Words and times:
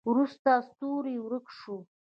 وروسته 0.09 0.51
ستوری 0.69 1.15
ورک 1.25 1.45
شو. 1.59 1.77